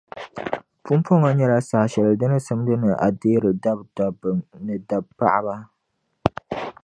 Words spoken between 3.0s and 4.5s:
a deeri dabidɔbba